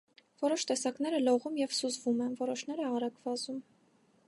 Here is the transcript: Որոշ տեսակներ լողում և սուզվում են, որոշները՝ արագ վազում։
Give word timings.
Որոշ 0.43 0.63
տեսակներ 0.71 1.17
լողում 1.27 1.59
և 1.61 1.77
սուզվում 1.81 2.25
են, 2.27 2.33
որոշները՝ 2.41 2.91
արագ 2.95 3.23
վազում։ 3.29 3.61